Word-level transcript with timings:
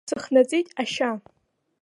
Сыхнаҵеит 0.09 0.67
ашьа. 0.81 1.11